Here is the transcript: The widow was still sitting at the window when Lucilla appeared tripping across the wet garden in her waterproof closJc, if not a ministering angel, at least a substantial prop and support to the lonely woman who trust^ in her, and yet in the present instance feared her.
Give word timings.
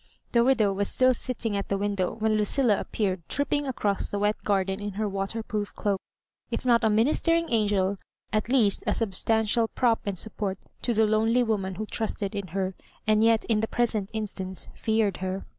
The 0.31 0.43
widow 0.43 0.73
was 0.73 0.87
still 0.89 1.13
sitting 1.13 1.55
at 1.55 1.69
the 1.69 1.77
window 1.77 2.13
when 2.15 2.33
Lucilla 2.33 2.79
appeared 2.79 3.21
tripping 3.29 3.67
across 3.67 4.09
the 4.09 4.17
wet 4.17 4.41
garden 4.43 4.81
in 4.81 4.93
her 4.93 5.07
waterproof 5.07 5.75
closJc, 5.75 5.99
if 6.49 6.65
not 6.65 6.83
a 6.83 6.89
ministering 6.89 7.53
angel, 7.53 7.97
at 8.33 8.49
least 8.49 8.83
a 8.87 8.95
substantial 8.95 9.67
prop 9.67 9.99
and 10.07 10.17
support 10.17 10.57
to 10.81 10.95
the 10.95 11.05
lonely 11.05 11.43
woman 11.43 11.75
who 11.75 11.85
trust^ 11.85 12.33
in 12.33 12.47
her, 12.47 12.73
and 13.05 13.23
yet 13.23 13.45
in 13.45 13.59
the 13.59 13.67
present 13.67 14.09
instance 14.11 14.69
feared 14.73 15.17
her. 15.17 15.45